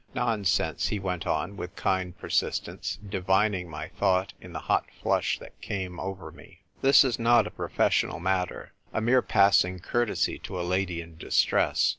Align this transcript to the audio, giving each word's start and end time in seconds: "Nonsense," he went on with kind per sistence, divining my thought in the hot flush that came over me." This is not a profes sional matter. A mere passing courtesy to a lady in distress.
"Nonsense," 0.15 0.87
he 0.87 0.97
went 0.97 1.27
on 1.27 1.55
with 1.55 1.75
kind 1.75 2.17
per 2.17 2.27
sistence, 2.27 2.97
divining 3.07 3.69
my 3.69 3.89
thought 3.89 4.33
in 4.41 4.51
the 4.51 4.57
hot 4.65 4.87
flush 4.99 5.37
that 5.37 5.61
came 5.61 5.99
over 5.99 6.31
me." 6.31 6.63
This 6.81 7.03
is 7.03 7.19
not 7.19 7.45
a 7.45 7.51
profes 7.51 7.89
sional 7.91 8.19
matter. 8.19 8.73
A 8.93 8.99
mere 8.99 9.21
passing 9.21 9.77
courtesy 9.77 10.39
to 10.39 10.59
a 10.59 10.63
lady 10.65 11.01
in 11.01 11.19
distress. 11.19 11.89